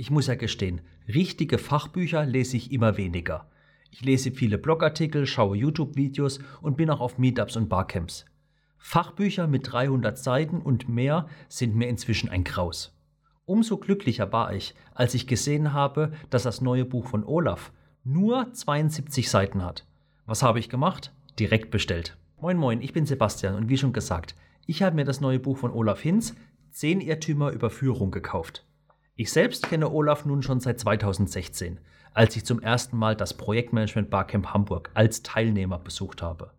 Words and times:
Ich 0.00 0.10
muss 0.10 0.28
ja 0.28 0.34
gestehen, 0.34 0.80
richtige 1.08 1.58
Fachbücher 1.58 2.24
lese 2.24 2.56
ich 2.56 2.72
immer 2.72 2.96
weniger. 2.96 3.50
Ich 3.90 4.00
lese 4.00 4.30
viele 4.30 4.56
Blogartikel, 4.56 5.26
schaue 5.26 5.58
YouTube-Videos 5.58 6.38
und 6.62 6.78
bin 6.78 6.88
auch 6.88 7.00
auf 7.00 7.18
Meetups 7.18 7.56
und 7.56 7.68
Barcamps. 7.68 8.24
Fachbücher 8.78 9.46
mit 9.46 9.70
300 9.70 10.16
Seiten 10.16 10.62
und 10.62 10.88
mehr 10.88 11.26
sind 11.50 11.76
mir 11.76 11.86
inzwischen 11.86 12.30
ein 12.30 12.44
Graus. 12.44 12.98
Umso 13.44 13.76
glücklicher 13.76 14.32
war 14.32 14.54
ich, 14.54 14.74
als 14.94 15.12
ich 15.12 15.26
gesehen 15.26 15.74
habe, 15.74 16.12
dass 16.30 16.44
das 16.44 16.62
neue 16.62 16.86
Buch 16.86 17.06
von 17.06 17.22
Olaf 17.22 17.70
nur 18.02 18.50
72 18.54 19.28
Seiten 19.28 19.62
hat. 19.62 19.84
Was 20.24 20.42
habe 20.42 20.60
ich 20.60 20.70
gemacht? 20.70 21.12
Direkt 21.38 21.70
bestellt. 21.70 22.16
Moin 22.40 22.56
moin, 22.56 22.80
ich 22.80 22.94
bin 22.94 23.04
Sebastian 23.04 23.54
und 23.54 23.68
wie 23.68 23.76
schon 23.76 23.92
gesagt, 23.92 24.34
ich 24.64 24.82
habe 24.82 24.96
mir 24.96 25.04
das 25.04 25.20
neue 25.20 25.40
Buch 25.40 25.58
von 25.58 25.72
Olaf 25.72 26.00
Hinz, 26.00 26.34
10 26.70 27.02
Irrtümer 27.02 27.50
über 27.50 27.68
Führung, 27.68 28.10
gekauft. 28.10 28.64
Ich 29.16 29.32
selbst 29.32 29.68
kenne 29.68 29.90
Olaf 29.90 30.24
nun 30.24 30.42
schon 30.42 30.60
seit 30.60 30.80
2016, 30.80 31.78
als 32.14 32.36
ich 32.36 32.44
zum 32.44 32.60
ersten 32.60 32.96
Mal 32.96 33.16
das 33.16 33.34
Projektmanagement 33.34 34.10
Barcamp 34.10 34.54
Hamburg 34.54 34.90
als 34.94 35.22
Teilnehmer 35.22 35.78
besucht 35.78 36.22
habe. 36.22 36.50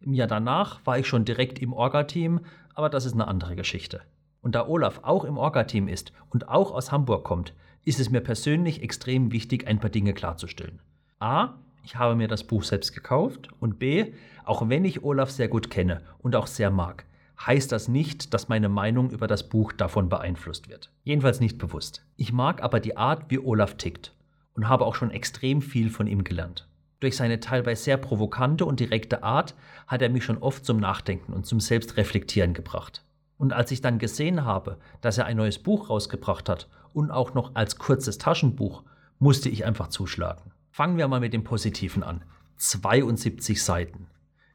Im 0.00 0.14
Jahr 0.14 0.28
danach 0.28 0.84
war 0.84 0.98
ich 0.98 1.06
schon 1.06 1.24
direkt 1.24 1.60
im 1.60 1.72
Orga-Team, 1.72 2.40
aber 2.74 2.88
das 2.88 3.06
ist 3.06 3.14
eine 3.14 3.28
andere 3.28 3.56
Geschichte. 3.56 4.02
Und 4.40 4.54
da 4.54 4.66
Olaf 4.66 5.00
auch 5.02 5.24
im 5.24 5.38
Orga-Team 5.38 5.88
ist 5.88 6.12
und 6.30 6.48
auch 6.48 6.72
aus 6.72 6.90
Hamburg 6.90 7.24
kommt, 7.24 7.54
ist 7.84 8.00
es 8.00 8.10
mir 8.10 8.20
persönlich 8.20 8.82
extrem 8.82 9.32
wichtig, 9.32 9.66
ein 9.66 9.80
paar 9.80 9.90
Dinge 9.90 10.12
klarzustellen. 10.12 10.80
A. 11.18 11.54
Ich 11.84 11.96
habe 11.96 12.14
mir 12.14 12.28
das 12.28 12.44
Buch 12.44 12.62
selbst 12.62 12.94
gekauft 12.94 13.48
und 13.58 13.78
B. 13.78 14.12
Auch 14.44 14.68
wenn 14.68 14.84
ich 14.84 15.02
Olaf 15.02 15.30
sehr 15.30 15.48
gut 15.48 15.70
kenne 15.70 16.02
und 16.18 16.36
auch 16.36 16.46
sehr 16.46 16.70
mag, 16.70 17.04
heißt 17.46 17.72
das 17.72 17.88
nicht, 17.88 18.34
dass 18.34 18.48
meine 18.48 18.68
Meinung 18.68 19.10
über 19.10 19.26
das 19.26 19.48
Buch 19.48 19.72
davon 19.72 20.08
beeinflusst 20.08 20.68
wird. 20.68 20.90
Jedenfalls 21.04 21.40
nicht 21.40 21.58
bewusst. 21.58 22.04
Ich 22.16 22.32
mag 22.32 22.62
aber 22.62 22.80
die 22.80 22.96
Art, 22.96 23.30
wie 23.30 23.38
Olaf 23.38 23.76
tickt 23.76 24.12
und 24.54 24.68
habe 24.68 24.84
auch 24.84 24.94
schon 24.94 25.10
extrem 25.10 25.62
viel 25.62 25.90
von 25.90 26.06
ihm 26.06 26.24
gelernt. 26.24 26.68
Durch 27.00 27.16
seine 27.16 27.40
teilweise 27.40 27.82
sehr 27.82 27.96
provokante 27.96 28.64
und 28.64 28.78
direkte 28.78 29.24
Art 29.24 29.54
hat 29.88 30.02
er 30.02 30.08
mich 30.08 30.24
schon 30.24 30.38
oft 30.38 30.64
zum 30.64 30.78
Nachdenken 30.78 31.32
und 31.32 31.46
zum 31.46 31.58
Selbstreflektieren 31.58 32.54
gebracht. 32.54 33.04
Und 33.38 33.52
als 33.52 33.72
ich 33.72 33.80
dann 33.80 33.98
gesehen 33.98 34.44
habe, 34.44 34.78
dass 35.00 35.18
er 35.18 35.26
ein 35.26 35.36
neues 35.36 35.58
Buch 35.58 35.90
rausgebracht 35.90 36.48
hat 36.48 36.68
und 36.92 37.10
auch 37.10 37.34
noch 37.34 37.56
als 37.56 37.76
kurzes 37.76 38.18
Taschenbuch, 38.18 38.84
musste 39.18 39.48
ich 39.48 39.64
einfach 39.64 39.88
zuschlagen. 39.88 40.52
Fangen 40.70 40.96
wir 40.96 41.08
mal 41.08 41.18
mit 41.18 41.32
dem 41.32 41.42
Positiven 41.42 42.04
an. 42.04 42.22
72 42.58 43.62
Seiten. 43.62 44.06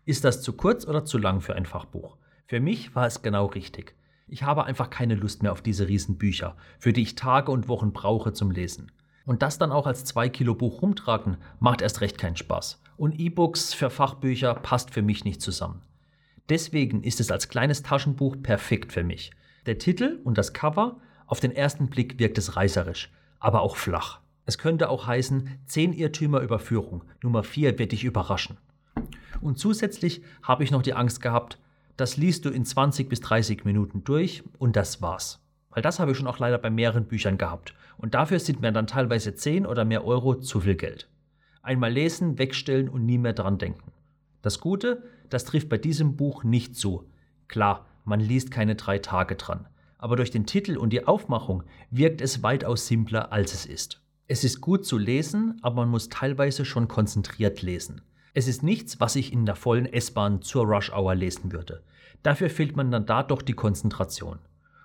Ist 0.06 0.24
das 0.24 0.42
zu 0.42 0.54
kurz 0.54 0.88
oder 0.88 1.04
zu 1.04 1.18
lang 1.18 1.42
für 1.42 1.56
ein 1.56 1.66
Fachbuch? 1.66 2.16
Für 2.50 2.62
mich 2.62 2.96
war 2.96 3.06
es 3.06 3.22
genau 3.22 3.48
richtig. 3.48 3.94
Ich 4.30 4.44
habe 4.44 4.64
einfach 4.64 4.90
keine 4.90 5.16
Lust 5.16 5.44
mehr 5.44 5.52
auf 5.52 5.62
diese 5.62 5.90
Riesenbücher, 5.90 6.56
für 6.80 6.94
die 6.94 7.02
ich 7.02 7.16
Tage 7.16 7.52
und 7.52 7.68
Wochen 7.68 7.92
brauche 7.92 8.32
zum 8.32 8.52
Lesen. 8.52 8.90
Und 9.26 9.42
das 9.42 9.58
dann 9.58 9.74
auch 9.74 9.86
als 9.86 10.06
2 10.06 10.30
Kilo 10.30 10.56
Buch 10.56 10.82
rumtragen, 10.82 11.36
macht 11.60 11.82
erst 11.82 12.00
recht 12.00 12.18
keinen 12.18 12.38
Spaß. 12.38 12.82
Und 12.96 13.20
E-Books 13.20 13.74
für 13.74 13.90
Fachbücher 13.90 14.54
passt 14.56 14.94
für 14.94 15.02
mich 15.02 15.26
nicht 15.26 15.42
zusammen. 15.42 15.82
Deswegen 16.48 17.04
ist 17.04 17.20
es 17.20 17.32
als 17.32 17.50
kleines 17.50 17.84
Taschenbuch 17.84 18.38
perfekt 18.42 18.94
für 18.94 19.04
mich. 19.04 19.32
Der 19.66 19.78
Titel 19.78 20.22
und 20.24 20.38
das 20.38 20.54
Cover, 20.54 21.02
auf 21.26 21.42
den 21.42 21.52
ersten 21.52 21.90
Blick 21.90 22.18
wirkt 22.18 22.38
es 22.38 22.56
reißerisch, 22.56 23.12
aber 23.42 23.60
auch 23.60 23.76
flach. 23.76 24.22
Es 24.46 24.58
könnte 24.58 24.90
auch 24.90 25.06
heißen 25.06 25.50
10 25.66 25.92
Irrtümer 25.92 26.40
über 26.40 26.60
Führung. 26.60 27.04
Nummer 27.22 27.44
4 27.44 27.78
wird 27.78 27.92
dich 27.92 28.06
überraschen. 28.06 28.58
Und 29.42 29.60
zusätzlich 29.60 30.22
habe 30.44 30.64
ich 30.64 30.72
noch 30.72 30.82
die 30.82 30.94
Angst 30.94 31.22
gehabt, 31.22 31.60
das 31.98 32.16
liest 32.16 32.46
du 32.46 32.50
in 32.50 32.64
20 32.64 33.10
bis 33.10 33.20
30 33.22 33.66
Minuten 33.66 34.04
durch 34.04 34.44
und 34.60 34.76
das 34.76 35.02
war's. 35.02 35.44
Weil 35.72 35.82
das 35.82 36.00
habe 36.00 36.12
ich 36.12 36.18
schon 36.18 36.28
auch 36.28 36.40
leider 36.40 36.58
bei 36.58 36.70
mehreren 36.70 37.06
Büchern 37.06 37.38
gehabt. 37.38 37.74
Und 37.98 38.14
dafür 38.14 38.40
sind 38.40 38.62
mir 38.62 38.72
dann 38.72 38.88
teilweise 38.88 39.36
10 39.36 39.66
oder 39.66 39.84
mehr 39.84 40.06
Euro 40.06 40.36
zu 40.36 40.60
viel 40.60 40.76
Geld. 40.76 41.10
Einmal 41.64 41.92
lesen, 41.92 42.38
wegstellen 42.38 42.88
und 42.88 43.06
nie 43.06 43.18
mehr 43.18 43.34
dran 43.34 43.58
denken. 43.58 43.92
Das 44.42 44.60
Gute, 44.60 45.04
das 45.30 45.44
trifft 45.44 45.70
bei 45.70 45.78
diesem 45.78 46.16
Buch 46.16 46.44
nicht 46.44 46.76
zu. 46.76 47.04
Klar, 47.48 47.86
man 48.06 48.20
liest 48.20 48.52
keine 48.52 48.76
drei 48.76 49.00
Tage 49.00 49.36
dran, 49.36 49.68
aber 49.98 50.16
durch 50.16 50.32
den 50.32 50.46
Titel 50.46 50.78
und 50.78 50.92
die 50.92 51.06
Aufmachung 51.06 51.64
wirkt 51.92 52.22
es 52.22 52.44
weitaus 52.44 52.88
simpler, 52.88 53.34
als 53.34 53.54
es 53.54 53.66
ist. 53.66 54.02
Es 54.28 54.44
ist 54.44 54.62
gut 54.62 54.86
zu 54.86 54.98
lesen, 54.98 55.58
aber 55.62 55.78
man 55.78 55.90
muss 55.90 56.10
teilweise 56.10 56.64
schon 56.64 56.88
konzentriert 56.88 57.62
lesen. 57.62 58.02
Es 58.38 58.48
ist 58.48 58.62
nichts, 58.62 59.00
was 59.00 59.16
ich 59.16 59.34
in 59.34 59.48
der 59.48 59.56
vollen 59.56 59.88
S-Bahn 59.88 60.44
zur 60.44 60.66
Rush 60.66 60.94
Hour 60.94 61.16
lesen 61.16 61.52
würde. 61.54 61.82
Dafür 62.22 62.52
fehlt 62.52 62.76
man 62.76 62.92
dann 62.92 63.08
da 63.08 63.24
doch 63.24 63.42
die 63.42 63.54
Konzentration. 63.54 64.38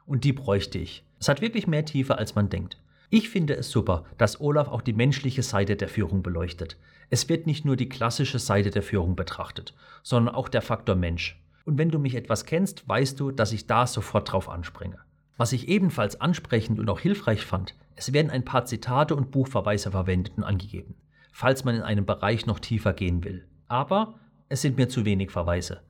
Und 0.06 0.24
die 0.24 0.32
bräuchte 0.32 0.78
ich. 0.78 1.04
Es 1.20 1.28
hat 1.28 1.42
wirklich 1.42 1.66
mehr 1.66 1.84
Tiefe, 1.84 2.16
als 2.16 2.34
man 2.34 2.48
denkt. 2.48 2.78
Ich 3.10 3.28
finde 3.28 3.54
es 3.54 3.70
super, 3.70 4.06
dass 4.16 4.40
Olaf 4.40 4.68
auch 4.68 4.80
die 4.80 4.94
menschliche 4.94 5.42
Seite 5.42 5.76
der 5.76 5.90
Führung 5.90 6.22
beleuchtet. 6.22 6.78
Es 7.10 7.28
wird 7.28 7.46
nicht 7.46 7.66
nur 7.66 7.76
die 7.76 7.90
klassische 7.90 8.38
Seite 8.38 8.70
der 8.70 8.82
Führung 8.82 9.16
betrachtet, 9.16 9.74
sondern 10.02 10.34
auch 10.34 10.48
der 10.48 10.62
Faktor 10.62 10.94
Mensch. 10.94 11.38
Und 11.66 11.76
wenn 11.76 11.90
du 11.90 11.98
mich 11.98 12.14
etwas 12.14 12.46
kennst, 12.46 12.88
weißt 12.88 13.20
du, 13.20 13.32
dass 13.32 13.52
ich 13.52 13.66
da 13.66 13.86
sofort 13.86 14.32
drauf 14.32 14.48
anspringe. 14.48 14.96
Was 15.36 15.52
ich 15.52 15.68
ebenfalls 15.68 16.18
ansprechend 16.22 16.78
und 16.78 16.88
auch 16.88 17.00
hilfreich 17.00 17.44
fand, 17.44 17.74
es 17.96 18.14
werden 18.14 18.30
ein 18.30 18.46
paar 18.46 18.64
Zitate 18.64 19.14
und 19.14 19.30
Buchverweise 19.30 19.90
verwendet 19.90 20.38
und 20.38 20.44
angegeben, 20.44 20.94
falls 21.32 21.64
man 21.64 21.74
in 21.74 21.82
einem 21.82 22.06
Bereich 22.06 22.46
noch 22.46 22.60
tiefer 22.60 22.92
gehen 22.92 23.24
will. 23.24 23.48
Aber 23.66 24.14
es 24.48 24.62
sind 24.62 24.76
mir 24.76 24.88
zu 24.88 25.04
wenig 25.04 25.32
Verweise. 25.32 25.80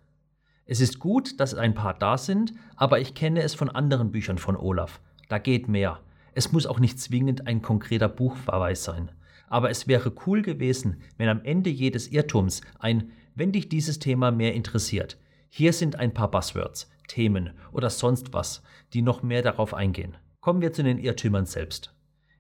Es 0.65 0.81
ist 0.81 0.99
gut, 0.99 1.39
dass 1.41 1.55
ein 1.55 1.75
paar 1.75 1.95
da 1.95 2.17
sind, 2.17 2.55
aber 2.77 3.01
ich 3.01 3.15
kenne 3.15 3.43
es 3.43 3.55
von 3.55 3.69
anderen 3.69 4.13
Büchern 4.13 4.39
von 4.39 4.57
Olaf. 4.57 5.01
Da 5.29 5.39
geht 5.39 5.69
mehr. 5.69 6.01
Es 6.33 6.53
muss 6.53 6.67
auch 6.67 6.79
nicht 6.79 6.99
zwingend 6.99 7.47
ein 7.47 7.61
konkreter 7.61 8.09
Buchverweis 8.09 8.85
sein 8.85 9.11
aber 9.53 9.69
es 9.69 9.87
wäre 9.87 10.11
cool 10.27 10.41
gewesen, 10.41 11.03
wenn 11.19 11.29
am 11.29 11.45
Ende 11.45 11.69
jedes 11.69 12.09
Irrtums 12.09 12.63
ein 12.79 13.13
Wenn 13.35 13.53
dich 13.53 13.69
dieses 13.69 13.99
Thema 13.99 14.31
mehr 14.31 14.55
interessiert, 14.55 15.19
hier 15.51 15.75
sind 15.75 15.97
ein 15.97 16.15
paar 16.15 16.31
Buzzwords, 16.31 16.91
Themen 17.07 17.51
oder 17.71 17.91
sonst 17.91 18.33
was, 18.33 18.63
die 18.95 19.03
noch 19.03 19.23
mehr 19.23 19.43
darauf 19.43 19.75
eingehen. 19.75 20.17
Kommen 20.41 20.63
wir 20.63 20.73
zu 20.73 20.83
den 20.83 20.97
Irrtümern 20.97 21.45
selbst. 21.45 21.95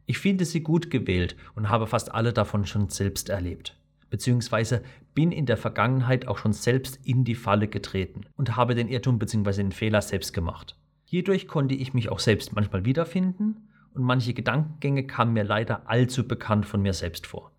Ich 0.06 0.18
finde 0.18 0.44
sie 0.44 0.62
gut 0.62 0.90
gewählt 0.90 1.36
und 1.54 1.68
habe 1.68 1.86
fast 1.86 2.12
alle 2.12 2.32
davon 2.32 2.66
schon 2.66 2.88
selbst 2.88 3.28
erlebt. 3.28 3.76
Beziehungsweise 4.10 4.82
bin 5.14 5.32
in 5.32 5.46
der 5.46 5.56
Vergangenheit 5.56 6.26
auch 6.28 6.38
schon 6.38 6.52
selbst 6.52 6.98
in 7.04 7.24
die 7.24 7.34
Falle 7.34 7.68
getreten 7.68 8.22
und 8.36 8.56
habe 8.56 8.74
den 8.74 8.88
Irrtum 8.88 9.18
bzw. 9.18 9.52
den 9.62 9.72
Fehler 9.72 10.02
selbst 10.02 10.32
gemacht. 10.32 10.76
Hierdurch 11.04 11.46
konnte 11.46 11.74
ich 11.74 11.94
mich 11.94 12.08
auch 12.08 12.18
selbst 12.18 12.54
manchmal 12.54 12.84
wiederfinden 12.84 13.68
und 13.94 14.02
manche 14.02 14.34
Gedankengänge 14.34 15.06
kamen 15.06 15.34
mir 15.34 15.44
leider 15.44 15.88
allzu 15.88 16.26
bekannt 16.26 16.66
von 16.66 16.82
mir 16.82 16.94
selbst 16.94 17.26
vor. 17.26 17.52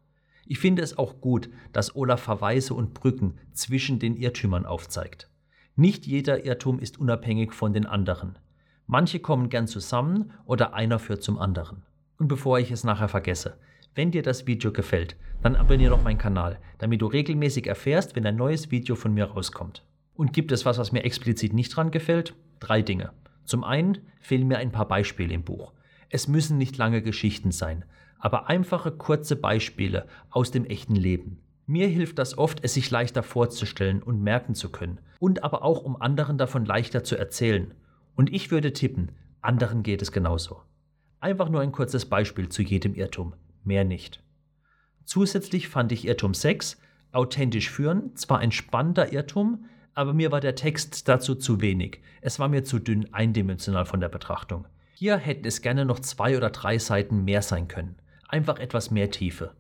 Ich 0.46 0.60
finde 0.60 0.82
es 0.82 0.98
auch 0.98 1.22
gut, 1.22 1.50
dass 1.72 1.96
Olaf 1.96 2.22
Verweise 2.22 2.74
und 2.74 2.94
Brücken 2.94 3.36
zwischen 3.54 4.00
den 4.00 4.18
Irrtümern 4.18 4.66
aufzeigt. 4.66 5.30
Nicht 5.76 6.06
jeder 6.06 6.46
Irrtum 6.46 6.80
ist 6.80 7.00
unabhängig 7.00 7.54
von 7.54 7.74
den 7.74 7.86
anderen. 7.86 8.38
Manche 8.86 9.20
kommen 9.20 9.50
gern 9.50 9.68
zusammen 9.68 10.32
oder 10.46 10.74
einer 10.74 11.00
führt 11.00 11.24
zum 11.24 11.40
anderen. 11.40 11.84
Und 12.18 12.28
bevor 12.28 12.60
ich 12.60 12.72
es 12.72 12.84
nachher 12.84 13.10
vergesse, 13.10 13.58
wenn 13.96 14.12
dir 14.12 14.24
das 14.24 14.48
Video 14.48 14.72
gefällt, 14.72 15.16
dann 15.42 15.56
abonniere 15.56 15.96
doch 15.96 16.04
meinen 16.04 16.18
Kanal, 16.18 16.58
damit 16.80 17.02
du 17.02 17.06
regelmäßig 17.06 17.68
erfährst, 17.68 18.16
wenn 18.16 18.26
ein 18.26 18.36
neues 18.36 18.72
Video 18.72 18.96
von 18.96 19.14
mir 19.14 19.26
rauskommt. 19.26 19.84
Und 20.16 20.34
gibt 20.34 20.52
es 20.52 20.66
was, 20.66 20.78
was 20.78 20.92
mir 20.92 21.04
explizit 21.04 21.54
nicht 21.54 21.76
dran 21.76 21.92
gefällt? 21.92 22.36
Drei 22.60 22.82
Dinge. 22.82 23.12
Zum 23.46 23.64
einen 23.64 24.00
fehlen 24.20 24.48
mir 24.48 24.58
ein 24.58 24.72
paar 24.72 24.88
Beispiele 24.88 25.34
im 25.34 25.44
Buch. 25.44 25.74
Es 26.10 26.28
müssen 26.28 26.58
nicht 26.58 26.78
lange 26.78 27.02
Geschichten 27.02 27.52
sein, 27.52 27.86
aber 28.20 28.48
einfache 28.48 28.92
kurze 28.92 29.36
Beispiele 29.36 30.08
aus 30.30 30.52
dem 30.52 30.66
echten 30.66 30.96
Leben. 30.96 31.40
Mir 31.66 31.88
hilft 31.88 32.20
das 32.20 32.38
oft, 32.38 32.64
es 32.64 32.74
sich 32.74 32.90
leichter 32.92 33.24
vorzustellen 33.24 34.04
und 34.04 34.22
merken 34.22 34.54
zu 34.56 34.70
können 34.70 35.00
und 35.20 35.44
aber 35.44 35.64
auch 35.64 35.84
um 35.84 36.02
anderen 36.02 36.38
davon 36.38 36.66
leichter 36.66 37.04
zu 37.04 37.18
erzählen. 37.18 37.74
Und 38.16 38.32
ich 38.32 38.52
würde 38.52 38.74
tippen, 38.74 39.12
anderen 39.42 39.84
geht 39.84 40.02
es 40.02 40.12
genauso. 40.12 40.62
Einfach 41.24 41.48
nur 41.48 41.62
ein 41.62 41.72
kurzes 41.72 42.04
Beispiel 42.04 42.50
zu 42.50 42.64
jedem 42.64 42.96
Irrtum, 42.96 43.34
mehr 43.64 43.86
nicht. 43.86 44.22
Zusätzlich 45.06 45.70
fand 45.70 45.94
ich 45.94 46.06
Irrtum 46.06 46.34
6, 46.34 46.78
authentisch 47.14 47.70
führen, 47.70 48.14
zwar 48.18 48.40
ein 48.40 48.52
spannender 48.52 49.14
Irrtum, 49.14 49.64
aber 49.94 50.14
mir 50.14 50.34
war 50.34 50.42
der 50.42 50.56
Text 50.56 51.08
dazu 51.08 51.36
zu 51.36 51.62
wenig. 51.62 52.02
Es 52.20 52.40
war 52.40 52.50
mir 52.50 52.66
zu 52.66 52.78
dünn 52.78 53.14
eindimensional 53.14 53.86
von 53.86 54.02
der 54.02 54.10
Betrachtung. 54.10 54.68
Hier 54.96 55.16
hätten 55.16 55.48
es 55.48 55.62
gerne 55.62 55.86
noch 55.86 56.00
zwei 56.00 56.36
oder 56.36 56.50
drei 56.50 56.78
Seiten 56.78 57.24
mehr 57.24 57.42
sein 57.42 57.70
können. 57.70 57.96
Einfach 58.28 58.60
etwas 58.60 58.92
mehr 58.92 59.10
Tiefe. 59.10 59.54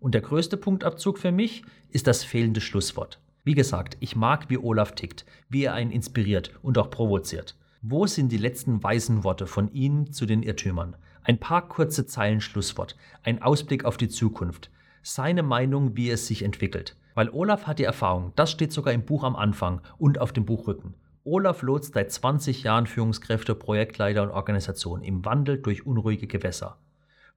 Und 0.00 0.14
der 0.14 0.22
größte 0.22 0.56
Punktabzug 0.56 1.18
für 1.18 1.30
mich 1.30 1.62
ist 1.90 2.06
das 2.06 2.24
fehlende 2.24 2.62
Schlusswort. 2.62 3.20
Wie 3.44 3.54
gesagt, 3.54 3.98
ich 4.00 4.16
mag, 4.16 4.48
wie 4.48 4.56
Olaf 4.56 4.94
tickt, 4.94 5.26
wie 5.50 5.64
er 5.64 5.74
einen 5.74 5.90
inspiriert 5.90 6.52
und 6.62 6.78
auch 6.78 6.88
provoziert. 6.88 7.54
Wo 7.84 8.06
sind 8.06 8.30
die 8.30 8.38
letzten 8.38 8.80
weisen 8.84 9.24
Worte 9.24 9.48
von 9.48 9.72
ihm 9.72 10.12
zu 10.12 10.24
den 10.24 10.44
Irrtümern? 10.44 10.94
Ein 11.24 11.38
paar 11.38 11.68
kurze 11.68 12.06
Zeilen 12.06 12.40
Schlusswort, 12.40 12.96
ein 13.22 13.42
Ausblick 13.42 13.84
auf 13.84 13.96
die 13.96 14.08
Zukunft, 14.08 14.70
seine 15.02 15.42
Meinung, 15.42 15.96
wie 15.96 16.10
es 16.10 16.26
sich 16.26 16.42
entwickelt. 16.42 16.96
Weil 17.14 17.30
Olaf 17.30 17.66
hat 17.66 17.78
die 17.78 17.84
Erfahrung, 17.84 18.32
das 18.36 18.50
steht 18.50 18.72
sogar 18.72 18.92
im 18.92 19.04
Buch 19.04 19.22
am 19.22 19.36
Anfang 19.36 19.80
und 19.98 20.18
auf 20.18 20.32
dem 20.32 20.46
Buchrücken. 20.46 20.94
Olaf 21.24 21.62
lotst 21.62 21.94
seit 21.94 22.10
20 22.10 22.64
Jahren 22.64 22.86
Führungskräfte, 22.86 23.54
Projektleiter 23.54 24.24
und 24.24 24.30
Organisationen 24.30 25.04
im 25.04 25.24
Wandel 25.24 25.58
durch 25.58 25.86
unruhige 25.86 26.26
Gewässer. 26.26 26.78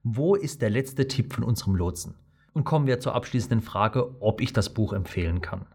Wo 0.01 0.33
ist 0.35 0.61
der 0.61 0.71
letzte 0.71 1.07
Tipp 1.07 1.33
von 1.33 1.43
unserem 1.43 1.75
Lotsen? 1.75 2.15
Und 2.53 2.63
kommen 2.63 2.87
wir 2.87 2.99
zur 2.99 3.13
abschließenden 3.13 3.61
Frage, 3.61 4.15
ob 4.21 4.41
ich 4.41 4.53
das 4.53 4.73
Buch 4.73 4.93
empfehlen 4.93 5.41
kann. 5.41 5.67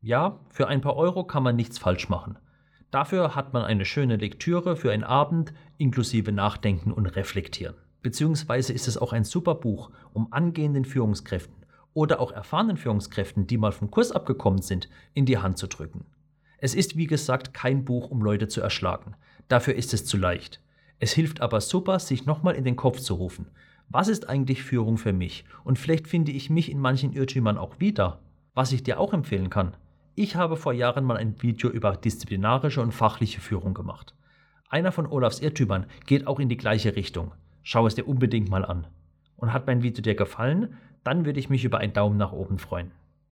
Ja, 0.00 0.40
für 0.48 0.66
ein 0.66 0.80
paar 0.80 0.96
Euro 0.96 1.24
kann 1.24 1.42
man 1.42 1.54
nichts 1.54 1.78
falsch 1.78 2.08
machen. 2.08 2.38
Dafür 2.94 3.34
hat 3.34 3.52
man 3.52 3.64
eine 3.64 3.84
schöne 3.84 4.14
Lektüre 4.14 4.76
für 4.76 4.92
einen 4.92 5.02
Abend 5.02 5.52
inklusive 5.78 6.30
Nachdenken 6.30 6.92
und 6.92 7.06
Reflektieren. 7.06 7.74
Beziehungsweise 8.02 8.72
ist 8.72 8.86
es 8.86 8.96
auch 8.96 9.12
ein 9.12 9.24
super 9.24 9.56
Buch, 9.56 9.90
um 10.12 10.32
angehenden 10.32 10.84
Führungskräften 10.84 11.66
oder 11.92 12.20
auch 12.20 12.30
erfahrenen 12.30 12.76
Führungskräften, 12.76 13.48
die 13.48 13.58
mal 13.58 13.72
vom 13.72 13.90
Kurs 13.90 14.12
abgekommen 14.12 14.62
sind, 14.62 14.88
in 15.12 15.26
die 15.26 15.38
Hand 15.38 15.58
zu 15.58 15.66
drücken. 15.66 16.06
Es 16.58 16.76
ist 16.76 16.96
wie 16.96 17.08
gesagt 17.08 17.52
kein 17.52 17.84
Buch, 17.84 18.12
um 18.12 18.22
Leute 18.22 18.46
zu 18.46 18.60
erschlagen. 18.60 19.16
Dafür 19.48 19.74
ist 19.74 19.92
es 19.92 20.06
zu 20.06 20.16
leicht. 20.16 20.60
Es 21.00 21.12
hilft 21.12 21.40
aber 21.40 21.60
super, 21.60 21.98
sich 21.98 22.26
nochmal 22.26 22.54
in 22.54 22.62
den 22.62 22.76
Kopf 22.76 23.00
zu 23.00 23.14
rufen. 23.14 23.48
Was 23.88 24.06
ist 24.06 24.28
eigentlich 24.28 24.62
Führung 24.62 24.98
für 24.98 25.12
mich? 25.12 25.44
Und 25.64 25.80
vielleicht 25.80 26.06
finde 26.06 26.30
ich 26.30 26.48
mich 26.48 26.70
in 26.70 26.78
manchen 26.78 27.12
Irrtümern 27.12 27.58
auch 27.58 27.80
wieder. 27.80 28.20
Was 28.54 28.70
ich 28.70 28.84
dir 28.84 29.00
auch 29.00 29.12
empfehlen 29.12 29.50
kann. 29.50 29.74
Ich 30.16 30.36
habe 30.36 30.56
vor 30.56 30.72
Jahren 30.72 31.04
mal 31.04 31.16
ein 31.16 31.42
Video 31.42 31.68
über 31.68 31.96
disziplinarische 31.96 32.80
und 32.80 32.92
fachliche 32.92 33.40
Führung 33.40 33.74
gemacht. 33.74 34.14
Einer 34.68 34.92
von 34.92 35.08
Olafs 35.08 35.40
Irrtümern 35.40 35.86
geht 36.06 36.28
auch 36.28 36.38
in 36.38 36.48
die 36.48 36.56
gleiche 36.56 36.94
Richtung. 36.94 37.32
Schau 37.64 37.84
es 37.88 37.96
dir 37.96 38.06
unbedingt 38.06 38.48
mal 38.48 38.64
an. 38.64 38.86
Und 39.36 39.52
hat 39.52 39.66
mein 39.66 39.82
Video 39.82 40.02
dir 40.02 40.14
gefallen? 40.14 40.76
Dann 41.02 41.24
würde 41.26 41.40
ich 41.40 41.50
mich 41.50 41.64
über 41.64 41.78
einen 41.78 41.94
Daumen 41.94 42.16
nach 42.16 42.30
oben 42.30 42.58
freuen. 42.58 42.92